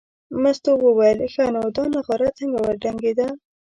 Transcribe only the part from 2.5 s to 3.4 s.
وډنګېده.